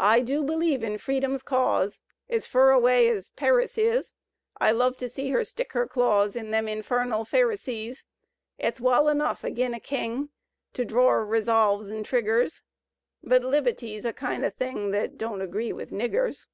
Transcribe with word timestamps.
I 0.00 0.20
du 0.20 0.42
believe 0.42 0.82
in 0.82 0.96
Freedom's 0.96 1.42
cause, 1.42 2.00
Ez 2.30 2.46
fur 2.46 2.70
away 2.70 3.10
ez 3.10 3.28
Payris 3.36 3.76
is; 3.76 4.14
I 4.58 4.70
love 4.70 4.96
to 4.96 5.10
see 5.10 5.28
her 5.32 5.44
stick 5.44 5.74
her 5.74 5.86
claws 5.86 6.34
In 6.34 6.50
them 6.52 6.64
infarnal 6.64 7.26
Phayrisees; 7.26 8.06
It's 8.58 8.80
wal 8.80 9.08
enough 9.10 9.44
agin 9.44 9.74
a 9.74 9.78
king 9.80 10.30
To 10.72 10.86
dror 10.86 11.22
resolves 11.26 11.90
an' 11.90 12.02
triggers,— 12.02 12.62
But 13.22 13.42
libbaty's 13.42 14.06
a 14.06 14.14
kind 14.14 14.42
o' 14.42 14.48
thing 14.48 14.92
Thet 14.92 15.18
don't 15.18 15.42
agree 15.42 15.74
with 15.74 15.90
niggers. 15.90 16.46